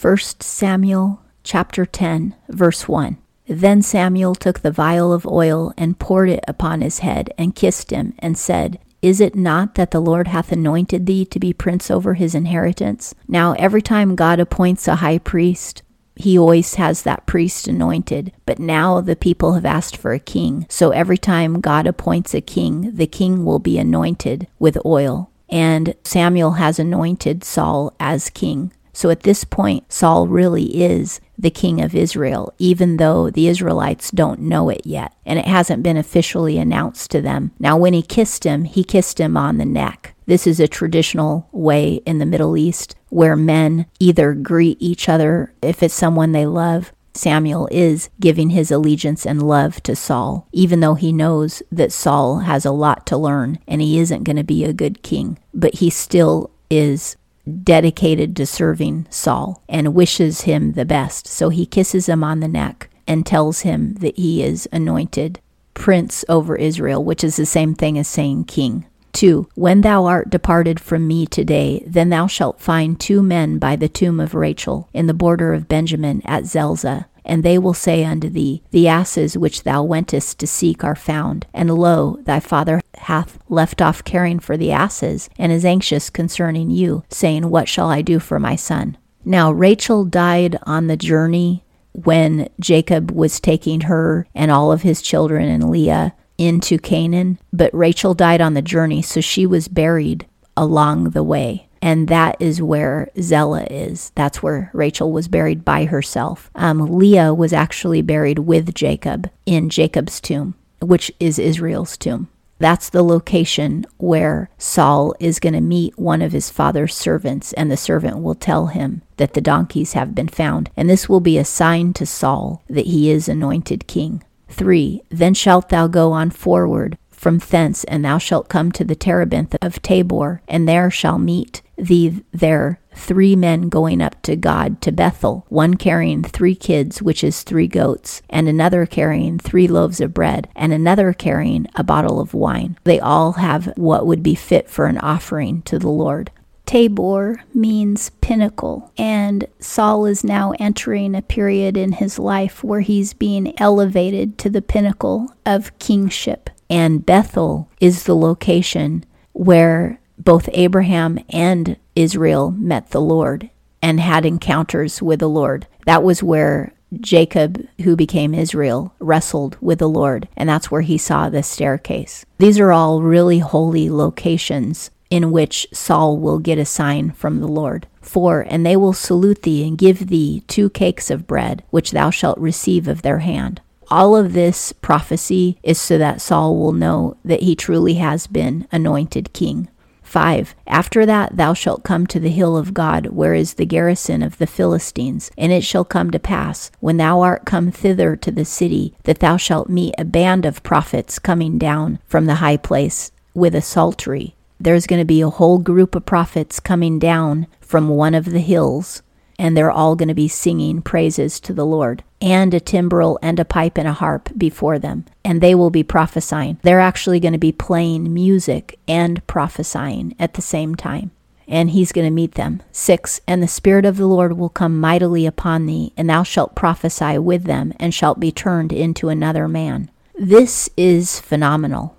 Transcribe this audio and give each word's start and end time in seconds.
1 0.00 0.16
Samuel 0.38 1.20
chapter 1.42 1.84
10, 1.84 2.36
verse 2.48 2.86
1. 2.86 3.16
Then 3.48 3.82
Samuel 3.82 4.36
took 4.36 4.60
the 4.60 4.70
vial 4.70 5.12
of 5.12 5.26
oil 5.26 5.74
and 5.76 5.98
poured 5.98 6.30
it 6.30 6.44
upon 6.46 6.82
his 6.82 7.00
head 7.00 7.34
and 7.36 7.56
kissed 7.56 7.90
him 7.90 8.14
and 8.20 8.38
said, 8.38 8.78
Is 9.02 9.20
it 9.20 9.34
not 9.34 9.74
that 9.74 9.90
the 9.90 10.00
Lord 10.00 10.28
hath 10.28 10.52
anointed 10.52 11.06
thee 11.06 11.24
to 11.24 11.40
be 11.40 11.52
prince 11.52 11.90
over 11.90 12.14
his 12.14 12.36
inheritance? 12.36 13.12
Now, 13.26 13.54
every 13.54 13.82
time 13.82 14.14
God 14.14 14.38
appoints 14.38 14.86
a 14.86 14.96
high 14.96 15.18
priest, 15.18 15.82
he 16.14 16.38
always 16.38 16.76
has 16.76 17.02
that 17.02 17.26
priest 17.26 17.66
anointed. 17.66 18.32
But 18.46 18.60
now 18.60 19.00
the 19.00 19.16
people 19.16 19.54
have 19.54 19.66
asked 19.66 19.96
for 19.96 20.12
a 20.12 20.20
king. 20.20 20.64
So 20.68 20.90
every 20.90 21.18
time 21.18 21.60
God 21.60 21.88
appoints 21.88 22.34
a 22.34 22.40
king, 22.40 22.94
the 22.94 23.08
king 23.08 23.44
will 23.44 23.58
be 23.58 23.78
anointed 23.78 24.46
with 24.60 24.78
oil. 24.86 25.32
And 25.48 25.96
Samuel 26.04 26.52
has 26.52 26.78
anointed 26.78 27.42
Saul 27.42 27.96
as 27.98 28.30
king. 28.30 28.70
So 28.98 29.10
at 29.10 29.22
this 29.22 29.44
point, 29.44 29.92
Saul 29.92 30.26
really 30.26 30.82
is 30.82 31.20
the 31.38 31.52
king 31.52 31.80
of 31.80 31.94
Israel, 31.94 32.52
even 32.58 32.96
though 32.96 33.30
the 33.30 33.46
Israelites 33.46 34.10
don't 34.10 34.40
know 34.40 34.70
it 34.70 34.80
yet. 34.84 35.14
And 35.24 35.38
it 35.38 35.44
hasn't 35.44 35.84
been 35.84 35.96
officially 35.96 36.58
announced 36.58 37.12
to 37.12 37.20
them. 37.20 37.52
Now, 37.60 37.76
when 37.76 37.92
he 37.92 38.02
kissed 38.02 38.42
him, 38.42 38.64
he 38.64 38.82
kissed 38.82 39.20
him 39.20 39.36
on 39.36 39.58
the 39.58 39.64
neck. 39.64 40.16
This 40.26 40.48
is 40.48 40.58
a 40.58 40.66
traditional 40.66 41.48
way 41.52 42.02
in 42.06 42.18
the 42.18 42.26
Middle 42.26 42.56
East 42.56 42.96
where 43.08 43.36
men 43.36 43.86
either 44.00 44.34
greet 44.34 44.78
each 44.80 45.08
other 45.08 45.54
if 45.62 45.80
it's 45.80 45.94
someone 45.94 46.32
they 46.32 46.46
love. 46.46 46.92
Samuel 47.14 47.68
is 47.70 48.10
giving 48.18 48.50
his 48.50 48.72
allegiance 48.72 49.24
and 49.24 49.40
love 49.40 49.80
to 49.84 49.94
Saul, 49.94 50.48
even 50.50 50.80
though 50.80 50.96
he 50.96 51.12
knows 51.12 51.62
that 51.70 51.92
Saul 51.92 52.40
has 52.40 52.64
a 52.64 52.72
lot 52.72 53.06
to 53.06 53.16
learn 53.16 53.60
and 53.68 53.80
he 53.80 54.00
isn't 54.00 54.24
going 54.24 54.34
to 54.34 54.42
be 54.42 54.64
a 54.64 54.72
good 54.72 55.04
king. 55.04 55.38
But 55.54 55.76
he 55.76 55.88
still 55.88 56.50
is 56.68 57.16
dedicated 57.48 58.36
to 58.36 58.46
serving 58.46 59.06
Saul 59.10 59.62
and 59.68 59.94
wishes 59.94 60.42
him 60.42 60.72
the 60.72 60.84
best. 60.84 61.26
So 61.26 61.48
he 61.48 61.66
kisses 61.66 62.08
him 62.08 62.22
on 62.22 62.40
the 62.40 62.48
neck 62.48 62.90
and 63.06 63.24
tells 63.24 63.60
him 63.60 63.94
that 63.94 64.16
he 64.16 64.42
is 64.42 64.68
anointed 64.72 65.40
prince 65.74 66.24
over 66.28 66.56
Israel, 66.56 67.02
which 67.02 67.24
is 67.24 67.36
the 67.36 67.46
same 67.46 67.74
thing 67.74 67.98
as 67.98 68.08
saying 68.08 68.44
king. 68.44 68.84
2. 69.12 69.48
When 69.54 69.80
thou 69.80 70.04
art 70.04 70.28
departed 70.28 70.78
from 70.78 71.06
me 71.06 71.26
today, 71.26 71.82
then 71.86 72.10
thou 72.10 72.26
shalt 72.26 72.60
find 72.60 73.00
two 73.00 73.22
men 73.22 73.58
by 73.58 73.74
the 73.76 73.88
tomb 73.88 74.20
of 74.20 74.34
Rachel, 74.34 74.88
in 74.92 75.06
the 75.06 75.14
border 75.14 75.54
of 75.54 75.68
Benjamin 75.68 76.20
at 76.24 76.44
Zelzah. 76.44 77.06
And 77.28 77.42
they 77.42 77.58
will 77.58 77.74
say 77.74 78.04
unto 78.04 78.28
thee, 78.28 78.62
The 78.70 78.88
asses 78.88 79.36
which 79.36 79.62
thou 79.62 79.82
wentest 79.82 80.38
to 80.38 80.46
seek 80.46 80.82
are 80.82 80.96
found. 80.96 81.46
And 81.52 81.70
lo, 81.70 82.18
thy 82.22 82.40
father 82.40 82.80
hath 82.96 83.38
left 83.48 83.82
off 83.82 84.02
caring 84.02 84.40
for 84.40 84.56
the 84.56 84.72
asses, 84.72 85.28
and 85.38 85.52
is 85.52 85.64
anxious 85.64 86.10
concerning 86.10 86.70
you, 86.70 87.04
saying, 87.10 87.50
What 87.50 87.68
shall 87.68 87.90
I 87.90 88.02
do 88.02 88.18
for 88.18 88.40
my 88.40 88.56
son? 88.56 88.96
Now 89.24 89.52
Rachel 89.52 90.04
died 90.04 90.58
on 90.62 90.86
the 90.86 90.96
journey 90.96 91.64
when 91.92 92.48
Jacob 92.60 93.10
was 93.10 93.40
taking 93.40 93.82
her 93.82 94.26
and 94.34 94.50
all 94.50 94.72
of 94.72 94.82
his 94.82 95.02
children 95.02 95.48
and 95.48 95.70
Leah 95.70 96.14
into 96.38 96.78
Canaan, 96.78 97.38
but 97.52 97.74
Rachel 97.74 98.14
died 98.14 98.40
on 98.40 98.54
the 98.54 98.62
journey, 98.62 99.02
so 99.02 99.20
she 99.20 99.44
was 99.44 99.68
buried 99.68 100.26
along 100.56 101.10
the 101.10 101.24
way. 101.24 101.67
And 101.80 102.08
that 102.08 102.36
is 102.40 102.62
where 102.62 103.10
Zelah 103.20 103.66
is. 103.70 104.12
That's 104.14 104.42
where 104.42 104.70
Rachel 104.72 105.12
was 105.12 105.28
buried 105.28 105.64
by 105.64 105.84
herself. 105.84 106.50
Um, 106.54 106.98
Leah 106.98 107.34
was 107.34 107.52
actually 107.52 108.02
buried 108.02 108.40
with 108.40 108.74
Jacob 108.74 109.30
in 109.46 109.68
Jacob's 109.68 110.20
tomb, 110.20 110.54
which 110.80 111.12
is 111.20 111.38
Israel's 111.38 111.96
tomb. 111.96 112.28
That's 112.58 112.90
the 112.90 113.04
location 113.04 113.86
where 113.98 114.50
Saul 114.58 115.14
is 115.20 115.38
going 115.38 115.52
to 115.52 115.60
meet 115.60 115.96
one 115.96 116.20
of 116.22 116.32
his 116.32 116.50
father's 116.50 116.94
servants, 116.94 117.52
and 117.52 117.70
the 117.70 117.76
servant 117.76 118.20
will 118.20 118.34
tell 118.34 118.66
him 118.66 119.02
that 119.16 119.34
the 119.34 119.40
donkeys 119.40 119.92
have 119.92 120.14
been 120.14 120.28
found. 120.28 120.70
And 120.76 120.90
this 120.90 121.08
will 121.08 121.20
be 121.20 121.38
a 121.38 121.44
sign 121.44 121.92
to 121.94 122.06
Saul 122.06 122.64
that 122.68 122.86
he 122.86 123.10
is 123.10 123.28
anointed 123.28 123.86
king. 123.86 124.24
3. 124.48 125.02
Then 125.08 125.34
shalt 125.34 125.68
thou 125.68 125.86
go 125.86 126.12
on 126.12 126.30
forward 126.30 126.98
from 127.18 127.38
thence, 127.38 127.84
and 127.84 128.04
thou 128.04 128.18
shalt 128.18 128.48
come 128.48 128.70
to 128.72 128.84
the 128.84 128.94
terebinth 128.94 129.56
of 129.60 129.82
Tabor, 129.82 130.40
and 130.46 130.68
there 130.68 130.90
shall 130.90 131.18
meet 131.18 131.62
thee 131.76 132.22
there 132.32 132.80
three 132.94 133.36
men 133.36 133.68
going 133.68 134.00
up 134.00 134.20
to 134.22 134.36
God 134.36 134.80
to 134.82 134.92
Bethel, 134.92 135.46
one 135.48 135.74
carrying 135.74 136.22
three 136.22 136.54
kids, 136.54 137.00
which 137.00 137.22
is 137.22 137.42
three 137.42 137.68
goats, 137.68 138.22
and 138.28 138.48
another 138.48 138.86
carrying 138.86 139.38
three 139.38 139.68
loaves 139.68 140.00
of 140.00 140.12
bread, 140.14 140.48
and 140.56 140.72
another 140.72 141.12
carrying 141.12 141.66
a 141.76 141.84
bottle 141.84 142.20
of 142.20 142.34
wine. 142.34 142.76
They 142.84 143.00
all 143.00 143.32
have 143.32 143.72
what 143.76 144.06
would 144.06 144.22
be 144.22 144.34
fit 144.34 144.68
for 144.68 144.86
an 144.86 144.98
offering 144.98 145.62
to 145.62 145.78
the 145.78 145.88
Lord. 145.88 146.30
Tabor 146.66 147.42
means 147.54 148.10
pinnacle, 148.20 148.92
and 148.98 149.46
Saul 149.58 150.04
is 150.04 150.22
now 150.22 150.52
entering 150.58 151.14
a 151.14 151.22
period 151.22 151.78
in 151.78 151.92
his 151.92 152.18
life 152.18 152.62
where 152.62 152.80
he's 152.80 153.14
being 153.14 153.58
elevated 153.58 154.36
to 154.38 154.50
the 154.50 154.60
pinnacle 154.60 155.32
of 155.46 155.76
kingship. 155.78 156.50
And 156.70 157.04
Bethel 157.04 157.68
is 157.80 158.04
the 158.04 158.16
location 158.16 159.04
where 159.32 160.00
both 160.18 160.48
Abraham 160.52 161.18
and 161.30 161.76
Israel 161.94 162.50
met 162.50 162.90
the 162.90 163.00
Lord 163.00 163.50
and 163.80 164.00
had 164.00 164.26
encounters 164.26 165.00
with 165.00 165.20
the 165.20 165.28
Lord. 165.28 165.66
That 165.86 166.02
was 166.02 166.22
where 166.22 166.72
Jacob, 167.00 167.66
who 167.82 167.96
became 167.96 168.34
Israel, 168.34 168.94
wrestled 168.98 169.56
with 169.60 169.78
the 169.78 169.88
Lord, 169.88 170.28
and 170.36 170.48
that's 170.48 170.70
where 170.70 170.80
he 170.80 170.98
saw 170.98 171.28
the 171.28 171.42
staircase. 171.42 172.24
These 172.38 172.58
are 172.58 172.72
all 172.72 173.02
really 173.02 173.38
holy 173.40 173.90
locations 173.90 174.90
in 175.10 175.30
which 175.30 175.66
Saul 175.72 176.18
will 176.18 176.38
get 176.38 176.58
a 176.58 176.64
sign 176.64 177.12
from 177.12 177.40
the 177.40 177.48
Lord. 177.48 177.86
For, 178.00 178.40
And 178.48 178.64
they 178.64 178.76
will 178.76 178.92
salute 178.92 179.42
thee 179.42 179.66
and 179.66 179.76
give 179.76 180.08
thee 180.08 180.42
two 180.46 180.70
cakes 180.70 181.10
of 181.10 181.26
bread, 181.26 181.62
which 181.70 181.90
thou 181.90 182.10
shalt 182.10 182.38
receive 182.38 182.88
of 182.88 183.02
their 183.02 183.18
hand. 183.18 183.60
All 183.90 184.16
of 184.16 184.32
this 184.32 184.72
prophecy 184.72 185.58
is 185.62 185.80
so 185.80 185.96
that 185.98 186.20
Saul 186.20 186.56
will 186.56 186.72
know 186.72 187.16
that 187.24 187.42
he 187.42 187.56
truly 187.56 187.94
has 187.94 188.26
been 188.26 188.68
anointed 188.70 189.32
king. 189.32 189.68
5. 190.02 190.54
After 190.66 191.04
that 191.06 191.36
thou 191.36 191.54
shalt 191.54 191.84
come 191.84 192.06
to 192.06 192.20
the 192.20 192.30
hill 192.30 192.56
of 192.56 192.72
God, 192.72 193.06
where 193.06 193.34
is 193.34 193.54
the 193.54 193.66
garrison 193.66 194.22
of 194.22 194.38
the 194.38 194.46
Philistines. 194.46 195.30
And 195.36 195.52
it 195.52 195.64
shall 195.64 195.84
come 195.84 196.10
to 196.10 196.18
pass, 196.18 196.70
when 196.80 196.96
thou 196.96 197.20
art 197.20 197.44
come 197.44 197.70
thither 197.70 198.16
to 198.16 198.30
the 198.30 198.44
city, 198.44 198.94
that 199.04 199.20
thou 199.20 199.36
shalt 199.36 199.68
meet 199.68 199.94
a 199.98 200.04
band 200.04 200.46
of 200.46 200.62
prophets 200.62 201.18
coming 201.18 201.58
down 201.58 201.98
from 202.06 202.26
the 202.26 202.36
high 202.36 202.56
place 202.56 203.12
with 203.34 203.54
a 203.54 203.62
psaltery 203.62 204.34
there's 204.60 204.86
going 204.86 205.00
to 205.00 205.06
be 205.06 205.20
a 205.20 205.30
whole 205.30 205.58
group 205.58 205.94
of 205.94 206.04
prophets 206.04 206.58
coming 206.58 206.98
down 206.98 207.46
from 207.60 207.88
one 207.88 208.14
of 208.14 208.24
the 208.26 208.40
hills, 208.40 209.02
and 209.38 209.56
they're 209.56 209.70
all 209.70 209.94
going 209.94 210.08
to 210.08 210.14
be 210.14 210.28
singing 210.28 210.82
praises 210.82 211.38
to 211.40 211.52
the 211.52 211.66
Lord, 211.66 212.02
and 212.20 212.52
a 212.52 212.60
timbrel 212.60 213.18
and 213.22 213.38
a 213.38 213.44
pipe 213.44 213.78
and 213.78 213.86
a 213.86 213.92
harp 213.92 214.30
before 214.36 214.78
them, 214.78 215.04
and 215.24 215.40
they 215.40 215.54
will 215.54 215.70
be 215.70 215.84
prophesying. 215.84 216.58
They're 216.62 216.80
actually 216.80 217.20
going 217.20 217.32
to 217.32 217.38
be 217.38 217.52
playing 217.52 218.12
music 218.12 218.78
and 218.88 219.24
prophesying 219.26 220.16
at 220.18 220.34
the 220.34 220.42
same 220.42 220.74
time. 220.74 221.12
And 221.46 221.70
he's 221.70 221.92
going 221.92 222.06
to 222.06 222.10
meet 222.10 222.34
them. 222.34 222.62
Six, 222.72 223.22
and 223.26 223.42
the 223.42 223.48
Spirit 223.48 223.86
of 223.86 223.96
the 223.96 224.06
Lord 224.06 224.36
will 224.36 224.50
come 224.50 224.78
mightily 224.78 225.24
upon 225.24 225.64
thee, 225.64 225.92
and 225.96 226.10
thou 226.10 226.22
shalt 226.22 226.54
prophesy 226.54 227.16
with 227.16 227.44
them, 227.44 227.72
and 227.80 227.94
shalt 227.94 228.20
be 228.20 228.30
turned 228.30 228.72
into 228.72 229.08
another 229.08 229.48
man. 229.48 229.90
This 230.14 230.68
is 230.76 231.20
phenomenal. 231.20 231.96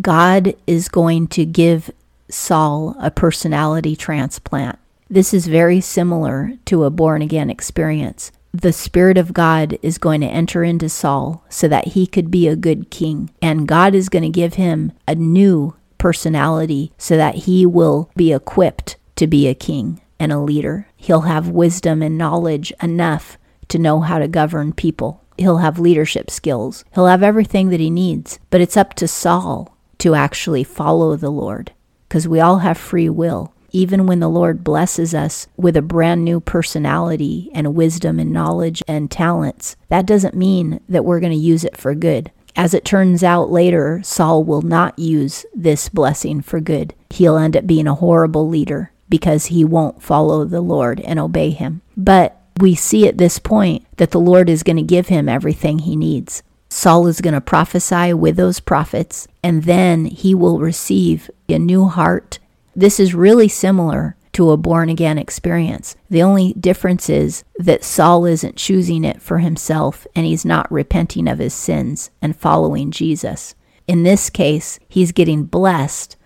God 0.00 0.54
is 0.66 0.88
going 0.88 1.26
to 1.28 1.44
give 1.44 1.90
Saul 2.28 2.94
a 3.00 3.10
personality 3.10 3.96
transplant. 3.96 4.78
This 5.12 5.34
is 5.34 5.46
very 5.46 5.82
similar 5.82 6.54
to 6.64 6.84
a 6.84 6.90
born 6.90 7.20
again 7.20 7.50
experience. 7.50 8.32
The 8.54 8.72
Spirit 8.72 9.18
of 9.18 9.34
God 9.34 9.78
is 9.82 9.98
going 9.98 10.22
to 10.22 10.26
enter 10.26 10.64
into 10.64 10.88
Saul 10.88 11.44
so 11.50 11.68
that 11.68 11.88
he 11.88 12.06
could 12.06 12.30
be 12.30 12.48
a 12.48 12.56
good 12.56 12.88
king. 12.88 13.28
And 13.42 13.68
God 13.68 13.94
is 13.94 14.08
going 14.08 14.22
to 14.22 14.30
give 14.30 14.54
him 14.54 14.92
a 15.06 15.14
new 15.14 15.76
personality 15.98 16.94
so 16.96 17.18
that 17.18 17.34
he 17.34 17.66
will 17.66 18.10
be 18.16 18.32
equipped 18.32 18.96
to 19.16 19.26
be 19.26 19.48
a 19.48 19.54
king 19.54 20.00
and 20.18 20.32
a 20.32 20.40
leader. 20.40 20.88
He'll 20.96 21.28
have 21.28 21.46
wisdom 21.46 22.00
and 22.00 22.16
knowledge 22.16 22.72
enough 22.82 23.36
to 23.68 23.78
know 23.78 24.00
how 24.00 24.18
to 24.18 24.28
govern 24.28 24.72
people. 24.72 25.22
He'll 25.36 25.58
have 25.58 25.78
leadership 25.78 26.30
skills. 26.30 26.86
He'll 26.94 27.04
have 27.04 27.22
everything 27.22 27.68
that 27.68 27.80
he 27.80 27.90
needs. 27.90 28.38
But 28.48 28.62
it's 28.62 28.78
up 28.78 28.94
to 28.94 29.06
Saul 29.06 29.76
to 29.98 30.14
actually 30.14 30.64
follow 30.64 31.16
the 31.16 31.28
Lord 31.28 31.72
because 32.08 32.26
we 32.26 32.40
all 32.40 32.60
have 32.60 32.78
free 32.78 33.10
will. 33.10 33.52
Even 33.72 34.06
when 34.06 34.20
the 34.20 34.28
Lord 34.28 34.62
blesses 34.62 35.14
us 35.14 35.48
with 35.56 35.76
a 35.76 35.82
brand 35.82 36.24
new 36.24 36.40
personality 36.40 37.50
and 37.54 37.74
wisdom 37.74 38.20
and 38.20 38.30
knowledge 38.30 38.82
and 38.86 39.10
talents, 39.10 39.76
that 39.88 40.06
doesn't 40.06 40.36
mean 40.36 40.80
that 40.88 41.04
we're 41.04 41.20
going 41.20 41.32
to 41.32 41.38
use 41.38 41.64
it 41.64 41.76
for 41.76 41.94
good. 41.94 42.30
As 42.54 42.74
it 42.74 42.84
turns 42.84 43.24
out 43.24 43.50
later, 43.50 44.02
Saul 44.04 44.44
will 44.44 44.60
not 44.60 44.98
use 44.98 45.46
this 45.54 45.88
blessing 45.88 46.42
for 46.42 46.60
good. 46.60 46.94
He'll 47.08 47.38
end 47.38 47.56
up 47.56 47.66
being 47.66 47.86
a 47.86 47.94
horrible 47.94 48.46
leader 48.46 48.92
because 49.08 49.46
he 49.46 49.64
won't 49.64 50.02
follow 50.02 50.44
the 50.44 50.60
Lord 50.60 51.00
and 51.00 51.18
obey 51.18 51.50
him. 51.50 51.80
But 51.96 52.38
we 52.60 52.74
see 52.74 53.08
at 53.08 53.16
this 53.16 53.38
point 53.38 53.86
that 53.96 54.10
the 54.10 54.20
Lord 54.20 54.50
is 54.50 54.62
going 54.62 54.76
to 54.76 54.82
give 54.82 55.08
him 55.08 55.28
everything 55.28 55.80
he 55.80 55.96
needs. 55.96 56.42
Saul 56.68 57.06
is 57.06 57.20
going 57.20 57.34
to 57.34 57.40
prophesy 57.40 58.14
with 58.14 58.36
those 58.36 58.60
prophets, 58.60 59.28
and 59.42 59.64
then 59.64 60.06
he 60.06 60.34
will 60.34 60.58
receive 60.58 61.30
a 61.48 61.58
new 61.58 61.86
heart. 61.86 62.38
This 62.74 62.98
is 62.98 63.14
really 63.14 63.48
similar 63.48 64.16
to 64.32 64.50
a 64.50 64.56
born 64.56 64.88
again 64.88 65.18
experience. 65.18 65.94
The 66.08 66.22
only 66.22 66.54
difference 66.54 67.10
is 67.10 67.44
that 67.58 67.84
Saul 67.84 68.24
isn't 68.24 68.56
choosing 68.56 69.04
it 69.04 69.20
for 69.20 69.38
himself 69.38 70.06
and 70.16 70.24
he's 70.24 70.44
not 70.44 70.72
repenting 70.72 71.28
of 71.28 71.38
his 71.38 71.54
sins 71.54 72.10
and 72.22 72.34
following 72.34 72.90
Jesus. 72.90 73.54
In 73.86 74.04
this 74.04 74.30
case, 74.30 74.78
he's 74.88 75.12
getting 75.12 75.44
blessed, 75.44 76.16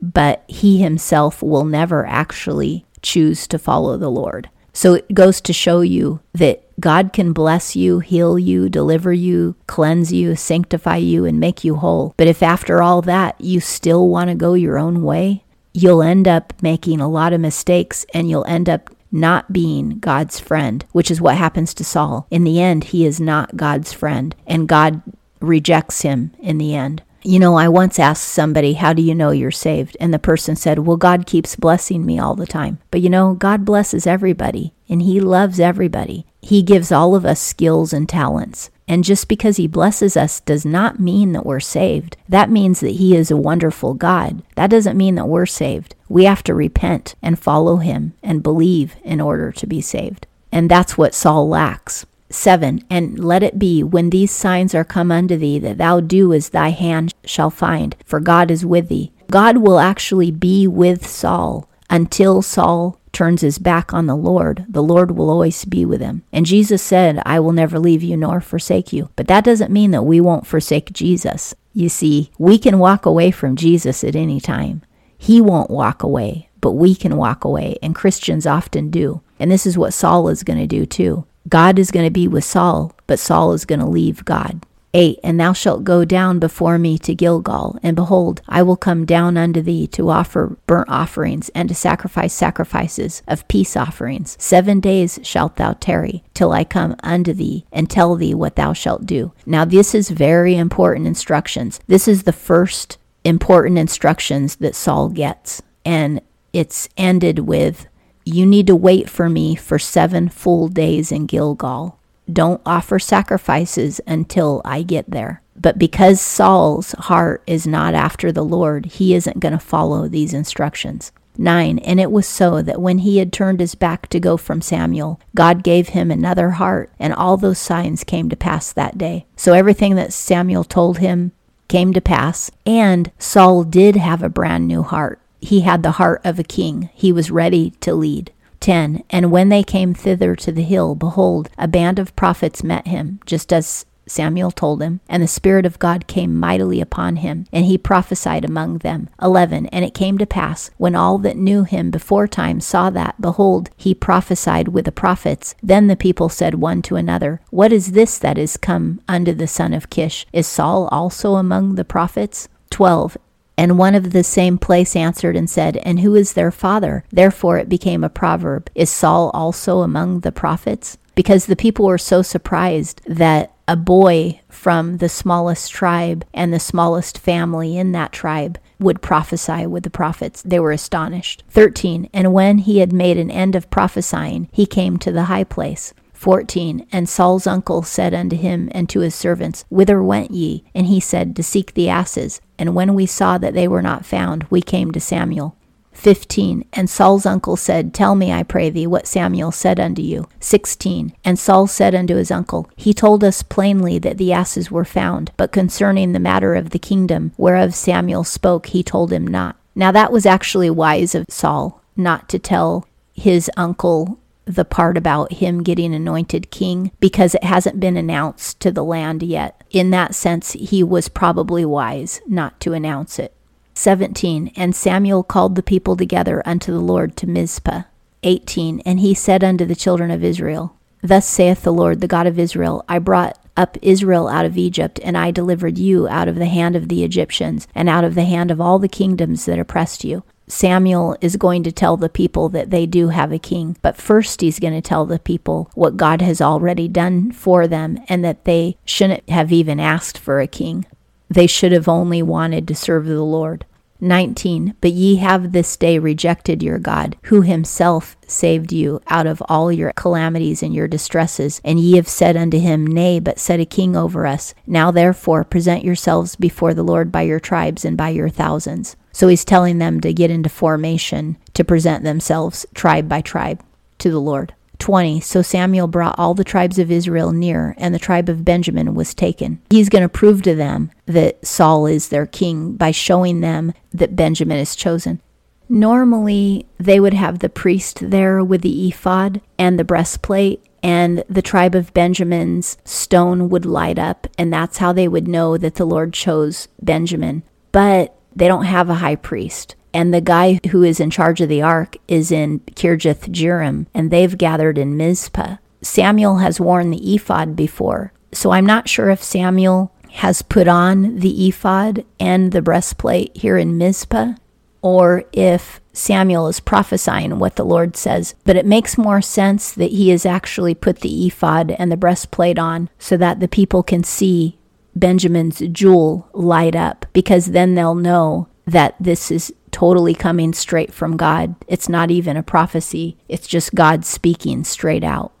but 0.00 0.44
he 0.48 0.78
himself 0.82 1.42
will 1.42 1.64
never 1.64 2.04
actually 2.04 2.84
choose 3.00 3.46
to 3.48 3.58
follow 3.58 3.96
the 3.96 4.10
Lord. 4.10 4.48
So 4.72 4.94
it 4.94 5.12
goes 5.12 5.40
to 5.42 5.52
show 5.52 5.82
you 5.82 6.20
that 6.32 6.64
God 6.80 7.12
can 7.12 7.32
bless 7.32 7.76
you, 7.76 8.00
heal 8.00 8.38
you, 8.38 8.68
deliver 8.68 9.12
you, 9.12 9.54
cleanse 9.66 10.12
you, 10.12 10.34
sanctify 10.34 10.96
you, 10.96 11.26
and 11.26 11.38
make 11.38 11.62
you 11.62 11.76
whole. 11.76 12.14
But 12.16 12.26
if 12.26 12.42
after 12.42 12.82
all 12.82 13.02
that 13.02 13.38
you 13.40 13.60
still 13.60 14.08
want 14.08 14.30
to 14.30 14.34
go 14.34 14.54
your 14.54 14.78
own 14.78 15.02
way, 15.02 15.41
you'll 15.72 16.02
end 16.02 16.28
up 16.28 16.52
making 16.62 17.00
a 17.00 17.08
lot 17.08 17.32
of 17.32 17.40
mistakes 17.40 18.04
and 18.14 18.28
you'll 18.28 18.44
end 18.46 18.68
up 18.68 18.90
not 19.10 19.52
being 19.52 19.98
God's 19.98 20.40
friend, 20.40 20.84
which 20.92 21.10
is 21.10 21.20
what 21.20 21.36
happens 21.36 21.74
to 21.74 21.84
Saul. 21.84 22.26
In 22.30 22.44
the 22.44 22.60
end, 22.60 22.84
he 22.84 23.04
is 23.04 23.20
not 23.20 23.56
God's 23.56 23.92
friend, 23.92 24.34
and 24.46 24.68
God 24.68 25.02
rejects 25.40 26.02
him 26.02 26.32
in 26.40 26.58
the 26.58 26.74
end. 26.74 27.02
You 27.24 27.38
know, 27.38 27.56
I 27.56 27.68
once 27.68 28.00
asked 28.00 28.26
somebody, 28.26 28.72
How 28.72 28.92
do 28.92 29.02
you 29.02 29.14
know 29.14 29.30
you're 29.30 29.52
saved? 29.52 29.96
And 30.00 30.12
the 30.12 30.18
person 30.18 30.56
said, 30.56 30.80
Well, 30.80 30.96
God 30.96 31.26
keeps 31.26 31.54
blessing 31.54 32.04
me 32.04 32.18
all 32.18 32.34
the 32.34 32.46
time. 32.46 32.78
But 32.90 33.00
you 33.00 33.10
know, 33.10 33.34
God 33.34 33.64
blesses 33.64 34.08
everybody 34.08 34.72
and 34.88 35.02
He 35.02 35.20
loves 35.20 35.60
everybody. 35.60 36.26
He 36.40 36.62
gives 36.62 36.90
all 36.90 37.14
of 37.14 37.24
us 37.24 37.40
skills 37.40 37.92
and 37.92 38.08
talents. 38.08 38.70
And 38.88 39.04
just 39.04 39.28
because 39.28 39.56
He 39.56 39.66
blesses 39.66 40.16
us 40.16 40.40
does 40.40 40.64
not 40.64 41.00
mean 41.00 41.32
that 41.32 41.46
we're 41.46 41.60
saved. 41.60 42.16
That 42.28 42.50
means 42.50 42.80
that 42.80 42.96
He 42.96 43.16
is 43.16 43.30
a 43.30 43.36
wonderful 43.36 43.94
God. 43.94 44.42
That 44.56 44.70
doesn't 44.70 44.96
mean 44.96 45.14
that 45.16 45.28
we're 45.28 45.46
saved. 45.46 45.94
We 46.08 46.24
have 46.24 46.42
to 46.44 46.54
repent 46.54 47.14
and 47.22 47.38
follow 47.38 47.76
Him 47.76 48.14
and 48.22 48.42
believe 48.42 48.96
in 49.04 49.20
order 49.20 49.52
to 49.52 49.66
be 49.66 49.80
saved. 49.80 50.26
And 50.50 50.70
that's 50.70 50.98
what 50.98 51.14
Saul 51.14 51.48
lacks. 51.48 52.06
7 52.30 52.84
And 52.90 53.18
let 53.18 53.42
it 53.42 53.58
be 53.58 53.82
when 53.82 54.10
these 54.10 54.30
signs 54.30 54.74
are 54.74 54.84
come 54.84 55.10
unto 55.10 55.36
thee 55.36 55.58
that 55.58 55.78
thou 55.78 56.00
do 56.00 56.32
as 56.32 56.48
thy 56.48 56.70
hand 56.70 57.14
shall 57.24 57.50
find, 57.50 57.96
for 58.04 58.20
God 58.20 58.50
is 58.50 58.64
with 58.64 58.88
thee. 58.88 59.12
God 59.30 59.58
will 59.58 59.78
actually 59.78 60.30
be 60.30 60.66
with 60.66 61.06
Saul 61.06 61.68
until 61.88 62.42
Saul 62.42 62.98
turns 63.12 63.42
his 63.42 63.58
back 63.58 63.92
on 63.92 64.06
the 64.06 64.16
Lord. 64.16 64.64
The 64.68 64.82
Lord 64.82 65.12
will 65.12 65.30
always 65.30 65.64
be 65.64 65.84
with 65.84 66.00
him. 66.00 66.22
And 66.32 66.46
Jesus 66.46 66.82
said, 66.82 67.22
I 67.24 67.40
will 67.40 67.52
never 67.52 67.78
leave 67.78 68.02
you 68.02 68.16
nor 68.16 68.40
forsake 68.40 68.92
you. 68.92 69.10
But 69.16 69.28
that 69.28 69.44
doesn't 69.44 69.72
mean 69.72 69.90
that 69.90 70.04
we 70.04 70.20
won't 70.20 70.46
forsake 70.46 70.92
Jesus. 70.92 71.54
You 71.74 71.88
see, 71.88 72.30
we 72.38 72.58
can 72.58 72.78
walk 72.78 73.06
away 73.06 73.30
from 73.30 73.56
Jesus 73.56 74.04
at 74.04 74.16
any 74.16 74.40
time. 74.40 74.82
He 75.16 75.40
won't 75.40 75.70
walk 75.70 76.02
away, 76.02 76.48
but 76.60 76.72
we 76.72 76.94
can 76.94 77.16
walk 77.16 77.44
away, 77.44 77.78
and 77.82 77.94
Christians 77.94 78.46
often 78.46 78.90
do. 78.90 79.20
And 79.38 79.50
this 79.50 79.66
is 79.66 79.78
what 79.78 79.94
Saul 79.94 80.28
is 80.28 80.42
going 80.42 80.58
to 80.58 80.66
do 80.66 80.84
too. 80.84 81.24
God 81.48 81.78
is 81.78 81.90
going 81.90 82.06
to 82.06 82.10
be 82.10 82.28
with 82.28 82.44
Saul, 82.44 82.92
but 83.06 83.18
Saul 83.18 83.52
is 83.52 83.64
going 83.64 83.80
to 83.80 83.86
leave 83.86 84.24
God. 84.24 84.64
8 84.94 85.20
And 85.22 85.40
thou 85.40 85.52
shalt 85.52 85.84
go 85.84 86.04
down 86.04 86.38
before 86.38 86.78
me 86.78 86.98
to 86.98 87.14
Gilgal, 87.14 87.78
and 87.82 87.96
behold, 87.96 88.42
I 88.48 88.62
will 88.62 88.76
come 88.76 89.04
down 89.04 89.36
unto 89.36 89.62
thee 89.62 89.86
to 89.88 90.10
offer 90.10 90.56
burnt 90.66 90.88
offerings 90.88 91.48
and 91.54 91.68
to 91.68 91.74
sacrifice 91.74 92.32
sacrifices 92.32 93.22
of 93.26 93.48
peace 93.48 93.76
offerings. 93.76 94.36
Seven 94.38 94.80
days 94.80 95.18
shalt 95.22 95.56
thou 95.56 95.72
tarry, 95.74 96.22
till 96.34 96.52
I 96.52 96.64
come 96.64 96.96
unto 97.02 97.32
thee 97.32 97.64
and 97.72 97.88
tell 97.88 98.16
thee 98.16 98.34
what 98.34 98.56
thou 98.56 98.72
shalt 98.72 99.06
do. 99.06 99.32
Now, 99.46 99.64
this 99.64 99.94
is 99.94 100.10
very 100.10 100.56
important 100.56 101.06
instructions. 101.06 101.80
This 101.86 102.06
is 102.06 102.24
the 102.24 102.32
first 102.32 102.98
important 103.24 103.78
instructions 103.78 104.56
that 104.56 104.74
Saul 104.74 105.08
gets, 105.08 105.62
and 105.84 106.20
it's 106.52 106.88
ended 106.96 107.40
with 107.40 107.86
you 108.24 108.46
need 108.46 108.66
to 108.68 108.76
wait 108.76 109.10
for 109.10 109.28
me 109.28 109.54
for 109.54 109.78
seven 109.78 110.28
full 110.28 110.68
days 110.68 111.10
in 111.10 111.26
Gilgal. 111.26 111.98
Don't 112.30 112.60
offer 112.64 112.98
sacrifices 112.98 114.00
until 114.06 114.62
I 114.64 114.82
get 114.82 115.10
there. 115.10 115.42
But 115.56 115.78
because 115.78 116.20
Saul's 116.20 116.92
heart 116.92 117.42
is 117.46 117.66
not 117.66 117.94
after 117.94 118.32
the 118.32 118.44
Lord, 118.44 118.86
he 118.86 119.14
isn't 119.14 119.40
going 119.40 119.52
to 119.52 119.58
follow 119.58 120.08
these 120.08 120.32
instructions. 120.34 121.12
9. 121.38 121.78
And 121.78 121.98
it 121.98 122.10
was 122.10 122.26
so 122.26 122.60
that 122.62 122.80
when 122.80 122.98
he 122.98 123.18
had 123.18 123.32
turned 123.32 123.60
his 123.60 123.74
back 123.74 124.08
to 124.08 124.20
go 124.20 124.36
from 124.36 124.60
Samuel, 124.60 125.20
God 125.34 125.62
gave 125.62 125.88
him 125.88 126.10
another 126.10 126.50
heart, 126.50 126.90
and 126.98 127.14
all 127.14 127.36
those 127.36 127.58
signs 127.58 128.04
came 128.04 128.28
to 128.28 128.36
pass 128.36 128.72
that 128.72 128.98
day. 128.98 129.26
So 129.36 129.52
everything 129.52 129.94
that 129.94 130.12
Samuel 130.12 130.64
told 130.64 130.98
him 130.98 131.32
came 131.68 131.92
to 131.94 132.00
pass, 132.00 132.50
and 132.66 133.10
Saul 133.18 133.64
did 133.64 133.96
have 133.96 134.22
a 134.22 134.28
brand 134.28 134.68
new 134.68 134.82
heart 134.82 135.22
he 135.42 135.62
had 135.62 135.82
the 135.82 135.92
heart 135.92 136.20
of 136.24 136.38
a 136.38 136.44
king. 136.44 136.88
He 136.94 137.12
was 137.12 137.30
ready 137.30 137.70
to 137.80 137.94
lead. 137.94 138.32
10. 138.62 139.02
And 139.10 139.30
when 139.30 139.50
they 139.50 139.62
came 139.62 139.92
thither 139.92 140.34
to 140.36 140.52
the 140.52 140.62
hill, 140.62 140.94
behold, 140.94 141.50
a 141.58 141.68
band 141.68 141.98
of 141.98 142.16
prophets 142.16 142.64
met 142.64 142.86
him, 142.86 143.20
just 143.26 143.52
as 143.52 143.84
Samuel 144.06 144.50
told 144.50 144.82
him, 144.82 145.00
and 145.08 145.22
the 145.22 145.28
Spirit 145.28 145.64
of 145.64 145.78
God 145.78 146.06
came 146.06 146.38
mightily 146.38 146.80
upon 146.80 147.16
him, 147.16 147.46
and 147.52 147.64
he 147.64 147.78
prophesied 147.78 148.44
among 148.44 148.78
them. 148.78 149.08
11. 149.20 149.66
And 149.66 149.84
it 149.84 149.94
came 149.94 150.18
to 150.18 150.26
pass, 150.26 150.70
when 150.76 150.94
all 150.94 151.18
that 151.18 151.36
knew 151.36 151.64
him 151.64 151.90
before 151.90 152.26
time 152.26 152.60
saw 152.60 152.90
that, 152.90 153.20
behold, 153.20 153.70
he 153.76 153.94
prophesied 153.94 154.68
with 154.68 154.84
the 154.84 154.92
prophets, 154.92 155.54
then 155.62 155.86
the 155.86 155.96
people 155.96 156.28
said 156.28 156.56
one 156.56 156.82
to 156.82 156.96
another, 156.96 157.40
What 157.50 157.72
is 157.72 157.92
this 157.92 158.18
that 158.18 158.38
is 158.38 158.56
come 158.56 159.00
unto 159.08 159.32
the 159.32 159.46
son 159.46 159.72
of 159.72 159.90
Kish? 159.90 160.26
Is 160.32 160.46
Saul 160.46 160.88
also 160.88 161.36
among 161.36 161.76
the 161.76 161.84
prophets? 161.84 162.48
12. 162.70 163.16
And 163.56 163.78
one 163.78 163.94
of 163.94 164.12
the 164.12 164.24
same 164.24 164.58
place 164.58 164.96
answered 164.96 165.36
and 165.36 165.48
said, 165.48 165.76
And 165.78 166.00
who 166.00 166.14
is 166.14 166.32
their 166.32 166.50
father? 166.50 167.04
Therefore 167.10 167.58
it 167.58 167.68
became 167.68 168.02
a 168.02 168.08
proverb 168.08 168.70
Is 168.74 168.90
Saul 168.90 169.30
also 169.34 169.80
among 169.80 170.20
the 170.20 170.32
prophets? 170.32 170.98
Because 171.14 171.46
the 171.46 171.56
people 171.56 171.86
were 171.86 171.98
so 171.98 172.22
surprised 172.22 173.02
that 173.06 173.52
a 173.68 173.76
boy 173.76 174.40
from 174.48 174.98
the 174.98 175.08
smallest 175.08 175.70
tribe 175.70 176.24
and 176.34 176.52
the 176.52 176.60
smallest 176.60 177.18
family 177.18 177.76
in 177.76 177.92
that 177.92 178.12
tribe 178.12 178.58
would 178.78 179.00
prophesy 179.00 179.66
with 179.66 179.84
the 179.84 179.90
prophets. 179.90 180.42
They 180.42 180.58
were 180.58 180.72
astonished. 180.72 181.44
13. 181.50 182.08
And 182.12 182.32
when 182.32 182.58
he 182.58 182.78
had 182.78 182.92
made 182.92 183.18
an 183.18 183.30
end 183.30 183.54
of 183.54 183.70
prophesying, 183.70 184.48
he 184.52 184.66
came 184.66 184.98
to 184.98 185.12
the 185.12 185.24
high 185.24 185.44
place. 185.44 185.94
14. 186.22 186.86
And 186.92 187.08
Saul's 187.08 187.48
uncle 187.48 187.82
said 187.82 188.14
unto 188.14 188.36
him 188.36 188.68
and 188.72 188.88
to 188.88 189.00
his 189.00 189.12
servants, 189.12 189.64
Whither 189.70 190.00
went 190.00 190.30
ye? 190.30 190.62
And 190.72 190.86
he 190.86 191.00
said, 191.00 191.34
To 191.34 191.42
seek 191.42 191.74
the 191.74 191.88
asses. 191.88 192.40
And 192.56 192.76
when 192.76 192.94
we 192.94 193.06
saw 193.06 193.38
that 193.38 193.54
they 193.54 193.66
were 193.66 193.82
not 193.82 194.06
found, 194.06 194.46
we 194.48 194.62
came 194.62 194.92
to 194.92 195.00
Samuel. 195.00 195.56
15. 195.90 196.64
And 196.72 196.88
Saul's 196.88 197.26
uncle 197.26 197.56
said, 197.56 197.92
Tell 197.92 198.14
me, 198.14 198.32
I 198.32 198.44
pray 198.44 198.70
thee, 198.70 198.86
what 198.86 199.08
Samuel 199.08 199.50
said 199.50 199.80
unto 199.80 200.00
you. 200.00 200.28
16. 200.38 201.12
And 201.24 201.40
Saul 201.40 201.66
said 201.66 201.92
unto 201.92 202.14
his 202.14 202.30
uncle, 202.30 202.70
He 202.76 202.94
told 202.94 203.24
us 203.24 203.42
plainly 203.42 203.98
that 203.98 204.16
the 204.16 204.32
asses 204.32 204.70
were 204.70 204.84
found, 204.84 205.32
but 205.36 205.50
concerning 205.50 206.12
the 206.12 206.20
matter 206.20 206.54
of 206.54 206.70
the 206.70 206.78
kingdom 206.78 207.32
whereof 207.36 207.74
Samuel 207.74 208.22
spoke, 208.22 208.66
he 208.66 208.84
told 208.84 209.12
him 209.12 209.26
not. 209.26 209.56
Now 209.74 209.90
that 209.90 210.12
was 210.12 210.24
actually 210.24 210.70
wise 210.70 211.16
of 211.16 211.26
Saul 211.28 211.82
not 211.96 212.28
to 212.28 212.38
tell 212.38 212.86
his 213.12 213.50
uncle 213.56 214.20
the 214.44 214.64
part 214.64 214.96
about 214.96 215.34
him 215.34 215.62
getting 215.62 215.94
anointed 215.94 216.50
king 216.50 216.90
because 217.00 217.34
it 217.34 217.44
hasn't 217.44 217.80
been 217.80 217.96
announced 217.96 218.60
to 218.60 218.70
the 218.70 218.84
land 218.84 219.22
yet. 219.22 219.62
In 219.70 219.90
that 219.90 220.14
sense, 220.14 220.52
he 220.52 220.82
was 220.82 221.08
probably 221.08 221.64
wise 221.64 222.20
not 222.26 222.60
to 222.60 222.72
announce 222.72 223.18
it. 223.18 223.34
17. 223.74 224.52
And 224.56 224.76
Samuel 224.76 225.22
called 225.22 225.54
the 225.54 225.62
people 225.62 225.96
together 225.96 226.42
unto 226.44 226.72
the 226.72 226.80
Lord 226.80 227.16
to 227.16 227.26
Mizpah. 227.26 227.82
18. 228.22 228.80
And 228.80 229.00
he 229.00 229.14
said 229.14 229.42
unto 229.42 229.64
the 229.64 229.74
children 229.74 230.10
of 230.10 230.22
Israel, 230.22 230.76
Thus 231.02 231.26
saith 231.26 231.62
the 231.62 231.72
Lord, 231.72 232.00
the 232.00 232.08
God 232.08 232.26
of 232.26 232.38
Israel, 232.38 232.84
I 232.88 232.98
brought 232.98 233.38
up 233.56 233.76
Israel 233.82 234.28
out 234.28 234.44
of 234.44 234.56
Egypt, 234.56 235.00
and 235.02 235.18
I 235.18 235.30
delivered 235.30 235.78
you 235.78 236.08
out 236.08 236.28
of 236.28 236.36
the 236.36 236.46
hand 236.46 236.76
of 236.76 236.88
the 236.88 237.04
Egyptians, 237.04 237.66
and 237.74 237.88
out 237.88 238.04
of 238.04 238.14
the 238.14 238.24
hand 238.24 238.50
of 238.50 238.60
all 238.60 238.78
the 238.78 238.88
kingdoms 238.88 239.44
that 239.46 239.58
oppressed 239.58 240.04
you. 240.04 240.22
Samuel 240.48 241.16
is 241.20 241.36
going 241.36 241.62
to 241.62 241.72
tell 241.72 241.96
the 241.96 242.08
people 242.08 242.48
that 242.50 242.70
they 242.70 242.86
do 242.86 243.08
have 243.08 243.32
a 243.32 243.38
king, 243.38 243.76
but 243.82 243.96
first 243.96 244.40
he's 244.40 244.58
going 244.58 244.74
to 244.74 244.80
tell 244.80 245.06
the 245.06 245.18
people 245.18 245.70
what 245.74 245.96
God 245.96 246.20
has 246.20 246.40
already 246.40 246.88
done 246.88 247.32
for 247.32 247.66
them 247.66 247.98
and 248.08 248.24
that 248.24 248.44
they 248.44 248.76
shouldn't 248.84 249.28
have 249.30 249.52
even 249.52 249.80
asked 249.80 250.18
for 250.18 250.40
a 250.40 250.46
king. 250.46 250.84
They 251.28 251.46
should 251.46 251.72
have 251.72 251.88
only 251.88 252.22
wanted 252.22 252.68
to 252.68 252.74
serve 252.74 253.06
the 253.06 253.22
Lord. 253.22 253.64
19. 254.02 254.74
But 254.80 254.92
ye 254.92 255.16
have 255.16 255.52
this 255.52 255.76
day 255.76 255.98
rejected 255.98 256.62
your 256.62 256.78
God, 256.78 257.16
who 257.24 257.40
himself 257.42 258.16
saved 258.26 258.72
you 258.72 259.00
out 259.06 259.26
of 259.26 259.42
all 259.48 259.72
your 259.72 259.92
calamities 259.92 260.62
and 260.62 260.74
your 260.74 260.88
distresses. 260.88 261.60
And 261.64 261.80
ye 261.80 261.96
have 261.96 262.08
said 262.08 262.36
unto 262.36 262.58
him, 262.58 262.86
Nay, 262.86 263.20
but 263.20 263.38
set 263.38 263.60
a 263.60 263.64
king 263.64 263.96
over 263.96 264.26
us. 264.26 264.54
Now 264.66 264.90
therefore 264.90 265.44
present 265.44 265.84
yourselves 265.84 266.36
before 266.36 266.74
the 266.74 266.82
Lord 266.82 267.10
by 267.10 267.22
your 267.22 267.40
tribes 267.40 267.84
and 267.84 267.96
by 267.96 268.10
your 268.10 268.28
thousands. 268.28 268.96
So 269.12 269.28
he's 269.28 269.44
telling 269.44 269.78
them 269.78 270.00
to 270.00 270.12
get 270.12 270.30
into 270.30 270.48
formation 270.48 271.36
to 271.54 271.64
present 271.64 272.02
themselves 272.02 272.66
tribe 272.74 273.08
by 273.08 273.20
tribe 273.20 273.62
to 273.98 274.10
the 274.10 274.20
Lord. 274.20 274.54
20. 274.82 275.20
So 275.20 275.42
Samuel 275.42 275.86
brought 275.86 276.18
all 276.18 276.34
the 276.34 276.42
tribes 276.42 276.76
of 276.76 276.90
Israel 276.90 277.30
near, 277.30 277.76
and 277.78 277.94
the 277.94 278.00
tribe 278.00 278.28
of 278.28 278.44
Benjamin 278.44 278.96
was 278.96 279.14
taken. 279.14 279.62
He's 279.70 279.88
going 279.88 280.02
to 280.02 280.08
prove 280.08 280.42
to 280.42 280.56
them 280.56 280.90
that 281.06 281.46
Saul 281.46 281.86
is 281.86 282.08
their 282.08 282.26
king 282.26 282.72
by 282.72 282.90
showing 282.90 283.42
them 283.42 283.74
that 283.92 284.16
Benjamin 284.16 284.58
is 284.58 284.74
chosen. 284.74 285.22
Normally, 285.68 286.66
they 286.78 286.98
would 286.98 287.14
have 287.14 287.38
the 287.38 287.48
priest 287.48 288.10
there 288.10 288.42
with 288.42 288.62
the 288.62 288.88
ephod 288.88 289.40
and 289.56 289.78
the 289.78 289.84
breastplate, 289.84 290.60
and 290.82 291.22
the 291.30 291.42
tribe 291.42 291.76
of 291.76 291.94
Benjamin's 291.94 292.76
stone 292.84 293.48
would 293.50 293.64
light 293.64 294.00
up, 294.00 294.26
and 294.36 294.52
that's 294.52 294.78
how 294.78 294.92
they 294.92 295.06
would 295.06 295.28
know 295.28 295.56
that 295.56 295.76
the 295.76 295.84
Lord 295.84 296.12
chose 296.12 296.66
Benjamin. 296.82 297.44
But 297.70 298.16
they 298.34 298.48
don't 298.48 298.64
have 298.64 298.90
a 298.90 298.94
high 298.94 299.14
priest. 299.14 299.76
And 299.94 300.12
the 300.12 300.20
guy 300.20 300.60
who 300.70 300.82
is 300.82 301.00
in 301.00 301.10
charge 301.10 301.40
of 301.40 301.48
the 301.48 301.62
ark 301.62 301.96
is 302.08 302.32
in 302.32 302.60
Kirjath 302.60 303.28
Jearim, 303.30 303.86
and 303.92 304.10
they've 304.10 304.38
gathered 304.38 304.78
in 304.78 304.96
Mizpah. 304.96 305.56
Samuel 305.82 306.38
has 306.38 306.60
worn 306.60 306.90
the 306.90 307.14
ephod 307.14 307.56
before, 307.56 308.12
so 308.32 308.52
I'm 308.52 308.66
not 308.66 308.88
sure 308.88 309.10
if 309.10 309.22
Samuel 309.22 309.92
has 310.12 310.42
put 310.42 310.68
on 310.68 311.16
the 311.16 311.48
ephod 311.48 312.04
and 312.20 312.52
the 312.52 312.62
breastplate 312.62 313.36
here 313.36 313.56
in 313.56 313.78
Mizpah 313.78 314.34
or 314.82 315.24
if 315.32 315.80
Samuel 315.92 316.48
is 316.48 316.60
prophesying 316.60 317.38
what 317.38 317.56
the 317.56 317.64
Lord 317.64 317.96
says, 317.96 318.34
but 318.44 318.56
it 318.56 318.66
makes 318.66 318.98
more 318.98 319.22
sense 319.22 319.72
that 319.72 319.92
he 319.92 320.08
has 320.10 320.26
actually 320.26 320.74
put 320.74 321.00
the 321.00 321.26
ephod 321.26 321.70
and 321.72 321.90
the 321.90 321.96
breastplate 321.96 322.58
on 322.58 322.90
so 322.98 323.16
that 323.16 323.40
the 323.40 323.48
people 323.48 323.82
can 323.82 324.02
see 324.02 324.58
Benjamin's 324.96 325.60
jewel 325.72 326.28
light 326.32 326.74
up, 326.74 327.06
because 327.12 327.46
then 327.46 327.74
they'll 327.74 327.94
know 327.94 328.48
that 328.66 328.96
this 329.00 329.30
is 329.30 329.52
totally 329.72 330.14
coming 330.14 330.52
straight 330.52 330.92
from 330.92 331.16
God. 331.16 331.56
It's 331.66 331.88
not 331.88 332.10
even 332.10 332.36
a 332.36 332.42
prophecy, 332.42 333.16
it's 333.28 333.48
just 333.48 333.74
God 333.74 334.04
speaking 334.04 334.62
straight 334.62 335.02
out. 335.02 335.32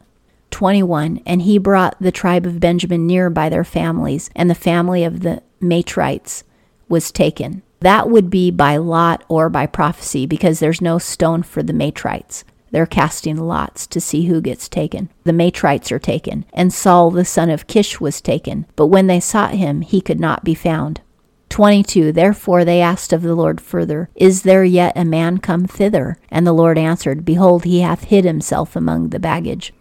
21 0.50 1.22
And 1.24 1.42
he 1.42 1.58
brought 1.58 1.96
the 2.00 2.12
tribe 2.12 2.46
of 2.46 2.60
Benjamin 2.60 3.06
near 3.06 3.30
by 3.30 3.48
their 3.48 3.64
families, 3.64 4.30
and 4.34 4.50
the 4.50 4.54
family 4.54 5.04
of 5.04 5.20
the 5.20 5.42
Matrites 5.60 6.42
was 6.88 7.12
taken. 7.12 7.62
That 7.80 8.10
would 8.10 8.30
be 8.30 8.50
by 8.50 8.76
lot 8.76 9.24
or 9.28 9.48
by 9.48 9.66
prophecy 9.66 10.26
because 10.26 10.60
there's 10.60 10.80
no 10.80 10.98
stone 10.98 11.42
for 11.42 11.62
the 11.62 11.72
Matrites. 11.72 12.44
They're 12.70 12.86
casting 12.86 13.36
lots 13.36 13.86
to 13.88 14.00
see 14.00 14.26
who 14.26 14.40
gets 14.40 14.68
taken. 14.68 15.10
The 15.24 15.32
Matrites 15.32 15.92
are 15.92 15.98
taken, 15.98 16.46
and 16.52 16.72
Saul 16.72 17.10
the 17.10 17.24
son 17.24 17.50
of 17.50 17.66
Kish 17.66 18.00
was 18.00 18.20
taken. 18.20 18.66
But 18.76 18.86
when 18.86 19.08
they 19.08 19.20
sought 19.20 19.54
him, 19.54 19.82
he 19.82 20.00
could 20.00 20.20
not 20.20 20.42
be 20.42 20.54
found. 20.54 21.02
22 21.52 22.12
Therefore 22.12 22.64
they 22.64 22.80
asked 22.80 23.12
of 23.12 23.22
the 23.22 23.34
Lord 23.34 23.60
further, 23.60 24.08
Is 24.14 24.42
there 24.42 24.64
yet 24.64 24.94
a 24.96 25.04
man 25.04 25.38
come 25.38 25.66
thither? 25.66 26.16
And 26.30 26.46
the 26.46 26.52
Lord 26.52 26.78
answered, 26.78 27.26
Behold, 27.26 27.64
he 27.64 27.80
hath 27.80 28.04
hid 28.04 28.24
himself 28.24 28.74
among 28.74 29.10
the 29.10 29.20
baggage. 29.20 29.74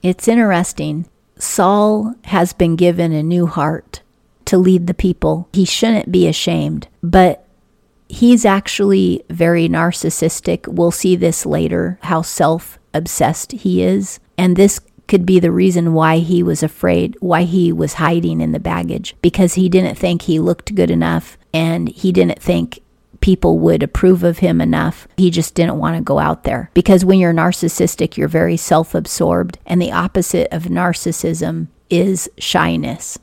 It's 0.00 0.28
interesting. 0.28 1.06
Saul 1.36 2.14
has 2.24 2.52
been 2.52 2.76
given 2.76 3.12
a 3.12 3.22
new 3.22 3.46
heart 3.46 4.00
to 4.44 4.58
lead 4.58 4.86
the 4.86 4.94
people. 4.94 5.48
He 5.52 5.64
shouldn't 5.64 6.12
be 6.12 6.28
ashamed, 6.28 6.86
but 7.02 7.44
he's 8.08 8.44
actually 8.44 9.24
very 9.28 9.68
narcissistic. 9.68 10.68
We'll 10.68 10.92
see 10.92 11.16
this 11.16 11.44
later, 11.44 11.98
how 12.02 12.22
self 12.22 12.78
obsessed 12.94 13.52
he 13.52 13.82
is. 13.82 14.20
And 14.36 14.54
this 14.56 14.80
could 15.08 15.26
be 15.26 15.40
the 15.40 15.50
reason 15.50 15.92
why 15.92 16.18
he 16.18 16.42
was 16.42 16.62
afraid, 16.62 17.16
why 17.20 17.42
he 17.42 17.72
was 17.72 17.94
hiding 17.94 18.40
in 18.40 18.52
the 18.52 18.60
baggage, 18.60 19.16
because 19.22 19.54
he 19.54 19.68
didn't 19.68 19.96
think 19.96 20.22
he 20.22 20.38
looked 20.38 20.74
good 20.74 20.90
enough 20.90 21.36
and 21.52 21.88
he 21.88 22.12
didn't 22.12 22.40
think 22.40 22.80
people 23.20 23.58
would 23.58 23.82
approve 23.82 24.22
of 24.22 24.38
him 24.38 24.60
enough. 24.60 25.08
He 25.16 25.30
just 25.30 25.54
didn't 25.54 25.78
want 25.78 25.96
to 25.96 26.02
go 26.02 26.18
out 26.18 26.44
there. 26.44 26.70
Because 26.74 27.04
when 27.04 27.18
you're 27.18 27.34
narcissistic, 27.34 28.16
you're 28.16 28.28
very 28.28 28.56
self 28.56 28.94
absorbed, 28.94 29.58
and 29.66 29.82
the 29.82 29.92
opposite 29.92 30.46
of 30.52 30.64
narcissism 30.64 31.68
is 31.90 32.30
shyness 32.38 33.18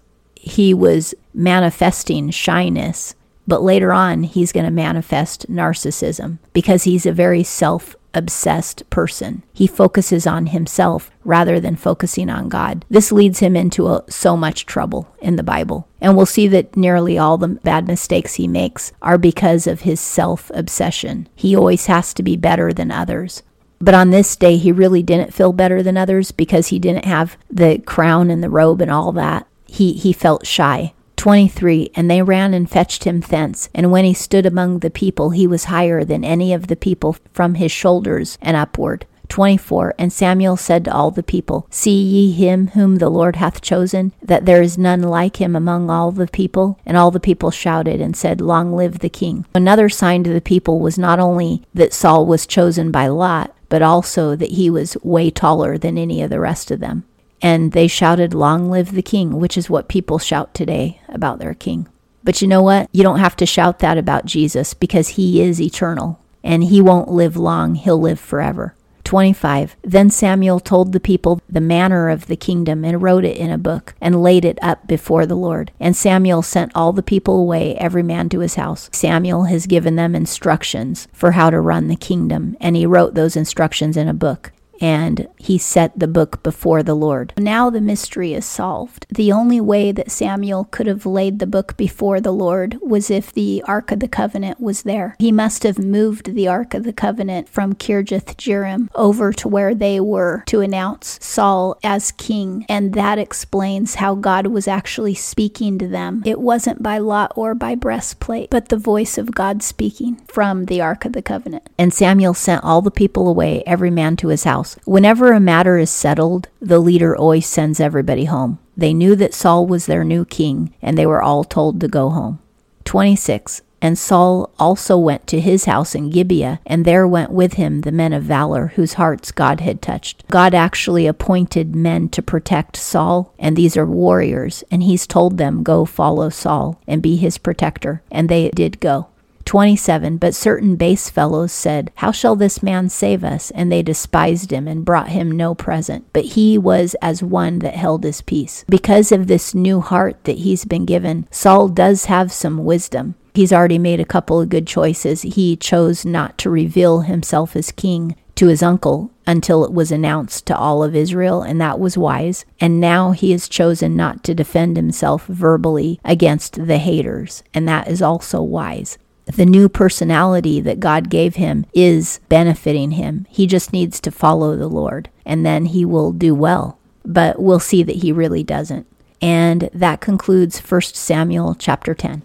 he 0.45 0.73
was 0.75 1.15
manifesting 1.33 2.29
shyness, 2.29 3.15
but 3.47 3.63
later 3.63 3.91
on 3.91 4.23
he's 4.23 4.51
going 4.51 4.65
to 4.65 4.71
manifest 4.71 5.51
narcissism 5.51 6.37
because 6.53 6.83
he's 6.83 7.05
a 7.05 7.11
very 7.11 7.43
self 7.43 7.95
obsessed 8.15 8.89
person. 8.89 9.43
He 9.53 9.67
focuses 9.67 10.25
on 10.25 10.47
himself 10.47 11.11
rather 11.23 11.59
than 11.59 11.75
focusing 11.75 12.29
on 12.29 12.49
God. 12.49 12.85
This 12.89 13.11
leads 13.11 13.39
him 13.39 13.55
into 13.55 13.87
a, 13.87 14.03
so 14.09 14.35
much 14.35 14.65
trouble 14.65 15.07
in 15.19 15.35
the 15.35 15.43
Bible. 15.43 15.87
And 16.01 16.15
we'll 16.15 16.25
see 16.25 16.47
that 16.47 16.75
nearly 16.75 17.17
all 17.17 17.37
the 17.37 17.49
bad 17.49 17.87
mistakes 17.87 18.35
he 18.35 18.47
makes 18.47 18.93
are 19.01 19.17
because 19.17 19.67
of 19.67 19.81
his 19.81 19.99
self 19.99 20.49
obsession. 20.53 21.27
He 21.35 21.55
always 21.55 21.85
has 21.85 22.13
to 22.15 22.23
be 22.23 22.35
better 22.35 22.73
than 22.73 22.91
others. 22.91 23.43
But 23.79 23.93
on 23.93 24.09
this 24.09 24.35
day, 24.35 24.57
he 24.57 24.71
really 24.71 25.03
didn't 25.03 25.33
feel 25.33 25.51
better 25.51 25.83
than 25.83 25.97
others 25.97 26.31
because 26.31 26.67
he 26.67 26.79
didn't 26.79 27.05
have 27.05 27.37
the 27.51 27.79
crown 27.79 28.31
and 28.31 28.41
the 28.41 28.49
robe 28.49 28.81
and 28.81 28.89
all 28.89 29.11
that 29.11 29.47
he, 29.75 29.93
he 29.93 30.13
felt 30.13 30.47
shy. 30.47 30.93
23 31.25 31.89
And 31.95 32.11
they 32.11 32.21
ran 32.21 32.53
and 32.53 32.69
fetched 32.69 33.03
him 33.03 33.19
thence. 33.19 33.67
And 33.73 33.91
when 33.91 34.05
he 34.05 34.13
stood 34.13 34.45
among 34.45 34.77
the 34.77 34.91
people, 34.91 35.31
he 35.31 35.47
was 35.47 35.63
higher 35.63 36.03
than 36.03 36.23
any 36.23 36.53
of 36.53 36.67
the 36.67 36.75
people 36.75 37.17
from 37.33 37.55
his 37.55 37.71
shoulders 37.71 38.37
and 38.43 38.55
upward. 38.55 39.07
24 39.27 39.95
And 39.97 40.13
Samuel 40.13 40.55
said 40.55 40.85
to 40.85 40.93
all 40.93 41.09
the 41.09 41.23
people, 41.23 41.65
See 41.71 41.99
ye 41.99 42.31
him 42.31 42.67
whom 42.67 42.97
the 42.97 43.09
Lord 43.09 43.37
hath 43.37 43.61
chosen, 43.61 44.11
that 44.21 44.45
there 44.45 44.61
is 44.61 44.77
none 44.77 45.01
like 45.01 45.37
him 45.37 45.55
among 45.55 45.89
all 45.89 46.11
the 46.11 46.27
people? 46.27 46.79
And 46.85 46.95
all 46.95 47.09
the 47.09 47.19
people 47.19 47.49
shouted 47.49 47.99
and 47.99 48.15
said, 48.15 48.39
Long 48.39 48.73
live 48.73 48.99
the 48.99 49.09
king. 49.09 49.47
Another 49.55 49.89
sign 49.89 50.23
to 50.25 50.29
the 50.31 50.41
people 50.41 50.79
was 50.79 50.99
not 50.99 51.17
only 51.17 51.63
that 51.73 51.91
Saul 51.91 52.27
was 52.27 52.45
chosen 52.45 52.91
by 52.91 53.07
lot, 53.07 53.51
but 53.67 53.81
also 53.81 54.35
that 54.35 54.51
he 54.51 54.69
was 54.69 54.95
way 55.01 55.31
taller 55.31 55.75
than 55.79 55.97
any 55.97 56.21
of 56.21 56.29
the 56.29 56.39
rest 56.39 56.69
of 56.69 56.81
them 56.81 57.03
and 57.41 57.71
they 57.71 57.87
shouted, 57.87 58.33
Long 58.33 58.69
live 58.69 58.93
the 58.93 59.01
king, 59.01 59.39
which 59.39 59.57
is 59.57 59.69
what 59.69 59.87
people 59.87 60.19
shout 60.19 60.53
today 60.53 61.01
about 61.09 61.39
their 61.39 61.53
king. 61.53 61.87
But 62.23 62.41
you 62.41 62.47
know 62.47 62.61
what? 62.61 62.89
You 62.91 63.03
don't 63.03 63.19
have 63.19 63.35
to 63.37 63.45
shout 63.45 63.79
that 63.79 63.97
about 63.97 64.25
Jesus 64.25 64.73
because 64.73 65.09
he 65.09 65.41
is 65.41 65.61
eternal 65.61 66.19
and 66.43 66.63
he 66.63 66.79
won't 66.79 67.09
live 67.09 67.35
long, 67.35 67.75
he'll 67.75 67.99
live 67.99 68.19
forever. 68.19 68.75
25. 69.03 69.75
Then 69.83 70.09
Samuel 70.09 70.59
told 70.59 70.91
the 70.91 70.99
people 70.99 71.39
the 71.47 71.61
manner 71.61 72.09
of 72.09 72.25
the 72.25 72.35
kingdom 72.35 72.83
and 72.83 73.01
wrote 73.01 73.23
it 73.23 73.37
in 73.37 73.51
a 73.51 73.57
book 73.57 73.93
and 74.01 74.21
laid 74.21 74.43
it 74.43 74.57
up 74.61 74.87
before 74.87 75.25
the 75.25 75.35
Lord. 75.35 75.71
And 75.79 75.95
Samuel 75.95 76.41
sent 76.41 76.71
all 76.75 76.91
the 76.91 77.03
people 77.03 77.39
away, 77.39 77.75
every 77.75 78.03
man 78.03 78.29
to 78.29 78.39
his 78.39 78.55
house. 78.55 78.89
Samuel 78.91 79.43
has 79.43 79.67
given 79.67 79.95
them 79.95 80.15
instructions 80.15 81.07
for 81.13 81.31
how 81.31 81.51
to 81.51 81.59
run 81.59 81.87
the 81.87 81.95
kingdom, 81.95 82.57
and 82.59 82.75
he 82.75 82.85
wrote 82.85 83.13
those 83.13 83.35
instructions 83.35 83.95
in 83.95 84.07
a 84.07 84.13
book 84.13 84.51
and 84.81 85.27
he 85.37 85.57
set 85.57 85.97
the 85.97 86.07
book 86.07 86.43
before 86.43 86.83
the 86.83 86.95
Lord. 86.95 87.33
Now 87.37 87.69
the 87.69 87.81
mystery 87.81 88.33
is 88.33 88.45
solved. 88.45 89.05
The 89.09 89.31
only 89.31 89.61
way 89.61 89.91
that 89.91 90.11
Samuel 90.11 90.65
could 90.65 90.87
have 90.87 91.05
laid 91.05 91.39
the 91.39 91.47
book 91.47 91.77
before 91.77 92.19
the 92.19 92.31
Lord 92.31 92.77
was 92.81 93.09
if 93.09 93.31
the 93.31 93.63
Ark 93.67 93.91
of 93.91 93.99
the 93.99 94.07
Covenant 94.07 94.59
was 94.59 94.83
there. 94.83 95.15
He 95.19 95.31
must 95.31 95.63
have 95.63 95.77
moved 95.77 96.33
the 96.33 96.47
Ark 96.47 96.73
of 96.73 96.83
the 96.83 96.93
Covenant 96.93 97.47
from 97.49 97.73
Kirjath 97.73 98.35
Jearim 98.35 98.89
over 98.95 99.31
to 99.33 99.47
where 99.47 99.75
they 99.75 99.99
were 99.99 100.43
to 100.47 100.61
announce 100.61 101.19
Saul 101.21 101.77
as 101.83 102.11
king, 102.11 102.65
and 102.67 102.93
that 102.93 103.19
explains 103.19 103.95
how 103.95 104.15
God 104.15 104.47
was 104.47 104.67
actually 104.67 105.15
speaking 105.15 105.77
to 105.79 105.87
them. 105.87 106.23
It 106.25 106.39
wasn't 106.39 106.83
by 106.83 106.97
lot 106.97 107.31
or 107.35 107.55
by 107.55 107.75
breastplate, 107.75 108.49
but 108.49 108.69
the 108.69 108.77
voice 108.77 109.17
of 109.17 109.31
God 109.31 109.63
speaking 109.63 110.17
from 110.27 110.65
the 110.65 110.81
Ark 110.81 111.05
of 111.05 111.13
the 111.13 111.21
Covenant. 111.21 111.69
And 111.77 111.93
Samuel 111.93 112.33
sent 112.33 112.63
all 112.63 112.81
the 112.81 112.91
people 112.91 113.27
away, 113.27 113.63
every 113.65 113.91
man 113.91 114.15
to 114.17 114.29
his 114.29 114.43
house 114.43 114.64
Whenever 114.85 115.31
a 115.31 115.39
matter 115.39 115.77
is 115.77 115.89
settled, 115.89 116.49
the 116.59 116.79
leader 116.79 117.15
always 117.15 117.45
sends 117.45 117.79
everybody 117.79 118.25
home. 118.25 118.59
They 118.75 118.93
knew 118.93 119.15
that 119.15 119.33
Saul 119.33 119.65
was 119.65 119.85
their 119.85 120.03
new 120.03 120.25
king, 120.25 120.73
and 120.81 120.97
they 120.97 121.05
were 121.05 121.21
all 121.21 121.43
told 121.43 121.79
to 121.81 121.87
go 121.87 122.09
home. 122.09 122.39
26. 122.83 123.61
And 123.81 123.99
Saul 123.99 124.49
also 124.57 124.97
went 124.97 125.27
to 125.27 125.39
his 125.39 125.65
house 125.65 125.93
in 125.93 126.09
Gibeah, 126.09 126.59
and 126.65 126.85
there 126.85 127.07
went 127.07 127.31
with 127.31 127.53
him 127.53 127.81
the 127.81 127.91
men 127.91 128.13
of 128.13 128.23
valor, 128.23 128.73
whose 128.75 128.93
hearts 128.93 129.31
God 129.31 129.59
had 129.61 129.81
touched. 129.81 130.25
God 130.27 130.55
actually 130.55 131.05
appointed 131.05 131.75
men 131.75 132.09
to 132.09 132.23
protect 132.23 132.77
Saul, 132.77 133.33
and 133.37 133.55
these 133.55 133.77
are 133.77 133.85
warriors, 133.85 134.63
and 134.71 134.81
he's 134.81 135.05
told 135.05 135.37
them, 135.37 135.61
Go 135.61 135.85
follow 135.85 136.29
Saul 136.29 136.81
and 136.87 137.01
be 137.01 137.15
his 137.17 137.37
protector. 137.37 138.01
And 138.09 138.27
they 138.27 138.49
did 138.49 138.79
go. 138.79 139.09
27 139.45 140.17
But 140.17 140.35
certain 140.35 140.75
base 140.75 141.09
fellows 141.09 141.51
said, 141.51 141.91
How 141.95 142.11
shall 142.11 142.35
this 142.35 142.61
man 142.63 142.89
save 142.89 143.23
us? 143.23 143.51
And 143.51 143.71
they 143.71 143.81
despised 143.81 144.51
him 144.51 144.67
and 144.67 144.83
brought 144.83 145.09
him 145.09 145.31
no 145.31 145.55
present. 145.55 146.05
But 146.13 146.25
he 146.25 146.57
was 146.57 146.95
as 147.01 147.23
one 147.23 147.59
that 147.59 147.75
held 147.75 148.03
his 148.03 148.21
peace. 148.21 148.65
Because 148.67 149.11
of 149.11 149.27
this 149.27 149.53
new 149.55 149.81
heart 149.81 150.23
that 150.23 150.39
he's 150.39 150.65
been 150.65 150.85
given, 150.85 151.27
Saul 151.31 151.69
does 151.69 152.05
have 152.05 152.31
some 152.31 152.65
wisdom. 152.65 153.15
He's 153.33 153.53
already 153.53 153.77
made 153.77 153.99
a 153.99 154.05
couple 154.05 154.41
of 154.41 154.49
good 154.49 154.65
choices. 154.65 155.21
He 155.21 155.55
chose 155.55 156.05
not 156.05 156.37
to 156.39 156.49
reveal 156.49 157.01
himself 157.01 157.55
as 157.55 157.71
king 157.71 158.15
to 158.35 158.47
his 158.47 158.63
uncle 158.63 159.11
until 159.27 159.63
it 159.63 159.71
was 159.71 159.91
announced 159.91 160.45
to 160.45 160.57
all 160.57 160.83
of 160.83 160.95
Israel, 160.95 161.41
and 161.41 161.59
that 161.59 161.79
was 161.79 161.97
wise. 161.97 162.45
And 162.59 162.79
now 162.79 163.11
he 163.11 163.31
has 163.31 163.49
chosen 163.49 163.95
not 163.95 164.23
to 164.23 164.35
defend 164.35 164.77
himself 164.77 165.25
verbally 165.25 165.99
against 166.03 166.65
the 166.65 166.77
haters, 166.77 167.43
and 167.53 167.67
that 167.67 167.87
is 167.87 168.01
also 168.01 168.41
wise 168.41 168.97
the 169.25 169.45
new 169.45 169.67
personality 169.67 170.61
that 170.61 170.79
God 170.79 171.09
gave 171.09 171.35
him 171.35 171.65
is 171.73 172.19
benefiting 172.29 172.91
him. 172.91 173.25
He 173.29 173.47
just 173.47 173.73
needs 173.73 173.99
to 174.01 174.11
follow 174.11 174.55
the 174.55 174.67
Lord 174.67 175.09
and 175.25 175.45
then 175.45 175.65
he 175.65 175.83
will 175.85 176.11
do 176.11 176.35
well. 176.35 176.79
But 177.03 177.39
we'll 177.39 177.59
see 177.59 177.83
that 177.83 177.97
he 177.97 178.11
really 178.11 178.43
doesn't. 178.43 178.87
And 179.21 179.69
that 179.73 180.01
concludes 180.01 180.59
1 180.59 180.81
Samuel 180.81 181.55
chapter 181.55 181.93
10. 181.93 182.23